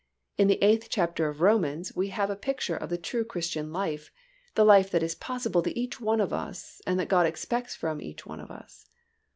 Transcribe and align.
In 0.35 0.47
the 0.47 0.57
eighth 0.63 0.87
chapter 0.89 1.29
of 1.29 1.41
Romans 1.41 1.95
we 1.95 2.07
have 2.07 2.31
a 2.31 2.35
picture 2.35 2.75
of 2.75 2.89
the 2.89 2.97
true 2.97 3.23
Christian 3.23 3.71
life, 3.71 4.09
the 4.55 4.65
life 4.65 4.89
that 4.89 5.03
is 5.03 5.13
possible 5.13 5.61
to 5.61 5.79
each 5.79 6.01
one 6.01 6.19
of 6.19 6.33
us 6.33 6.81
and 6.87 6.99
that 6.99 7.07
God 7.07 7.27
expects 7.27 7.75
from 7.75 8.01
each 8.01 8.25
one 8.25 8.39
of 8.39 8.49
us. 8.49 8.89